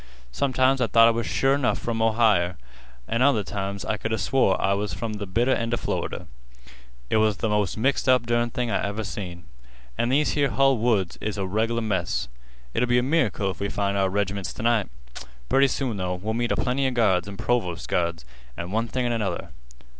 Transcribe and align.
Sometimes 0.31 0.81
I 0.81 0.87
thought 0.87 1.07
I 1.07 1.11
was 1.11 1.27
sure 1.27 1.59
'nough 1.59 1.77
from 1.77 1.99
Ohier, 2.01 2.55
an' 3.07 3.21
other 3.21 3.43
times 3.43 3.85
I 3.85 3.97
could 3.97 4.11
'a 4.11 4.17
swore 4.17 4.59
I 4.59 4.73
was 4.73 4.95
from 4.95 5.13
th' 5.19 5.31
bitter 5.31 5.51
end 5.53 5.75
of 5.75 5.79
Florida. 5.79 6.25
It 7.11 7.17
was 7.17 7.37
th' 7.37 7.43
most 7.43 7.77
mixed 7.77 8.09
up 8.09 8.25
dern 8.25 8.49
thing 8.49 8.71
I 8.71 8.83
ever 8.83 9.03
see. 9.03 9.43
An' 9.99 10.09
these 10.09 10.31
here 10.31 10.49
hull 10.49 10.79
woods 10.79 11.19
is 11.21 11.37
a 11.37 11.45
reg'lar 11.45 11.81
mess. 11.81 12.29
It'll 12.73 12.89
be 12.89 12.97
a 12.97 13.03
miracle 13.03 13.51
if 13.51 13.59
we 13.59 13.69
find 13.69 13.95
our 13.95 14.09
reg'ments 14.09 14.53
t' 14.55 14.63
night. 14.63 14.89
Pretty 15.49 15.67
soon, 15.67 15.97
though, 15.97 16.15
we'll 16.15 16.33
meet 16.33 16.51
a 16.51 16.55
plenty 16.55 16.87
of 16.87 16.95
guards 16.95 17.27
an' 17.27 17.37
provost 17.37 17.87
guards, 17.87 18.25
an' 18.57 18.71
one 18.71 18.87
thing 18.87 19.05
an' 19.05 19.11
another. 19.11 19.49